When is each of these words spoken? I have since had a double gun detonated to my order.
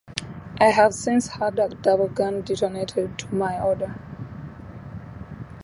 I 0.59 0.71
have 0.71 0.95
since 0.95 1.27
had 1.27 1.59
a 1.59 1.69
double 1.69 2.07
gun 2.07 2.41
detonated 2.41 3.19
to 3.19 3.35
my 3.35 3.61
order. 3.61 3.93